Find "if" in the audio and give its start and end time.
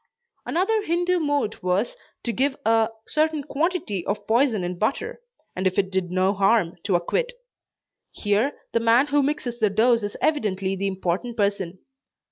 5.67-5.77